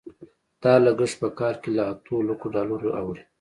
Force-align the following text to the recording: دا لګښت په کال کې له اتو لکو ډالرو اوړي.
دا 0.63 0.73
لګښت 0.85 1.17
په 1.21 1.27
کال 1.39 1.55
کې 1.61 1.69
له 1.77 1.83
اتو 1.91 2.15
لکو 2.27 2.45
ډالرو 2.53 2.87
اوړي. 2.99 3.23